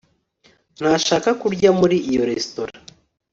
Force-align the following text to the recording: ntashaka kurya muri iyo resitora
ntashaka 0.77 1.29
kurya 1.41 1.69
muri 1.79 1.97
iyo 2.11 2.21
resitora 2.29 2.73